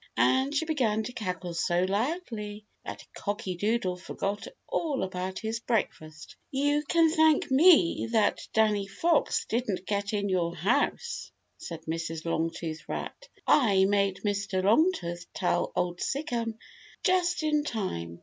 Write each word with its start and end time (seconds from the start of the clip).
And 0.17 0.51
she 0.51 0.65
began 0.65 1.03
to 1.03 1.13
cackle 1.13 1.53
so 1.53 1.83
loudly 1.83 2.65
that 2.83 3.05
Cocky 3.15 3.53
Doodle 3.55 3.97
forgot 3.97 4.47
all 4.67 5.03
about 5.03 5.37
his 5.37 5.59
breakfast. 5.59 6.37
"You 6.49 6.83
can 6.89 7.11
thank 7.11 7.51
me 7.51 8.09
that 8.11 8.39
Danny 8.51 8.87
Fox 8.87 9.45
didn't 9.45 9.85
get 9.85 10.11
in 10.11 10.27
your 10.27 10.55
house," 10.55 11.31
said 11.59 11.83
Mrs. 11.85 12.25
Longtooth 12.25 12.89
Rat. 12.89 13.27
"I 13.45 13.85
made 13.85 14.21
Mr. 14.25 14.63
Longtooth 14.63 15.27
tell 15.35 15.71
Old 15.75 15.99
Sic'em 15.99 16.55
just 17.03 17.43
in 17.43 17.63
time. 17.63 18.19